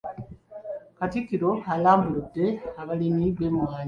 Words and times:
Katikkiro 0.97 1.51
alambudde 1.73 2.45
abalimi 2.81 3.25
b’emmwanyi. 3.37 3.77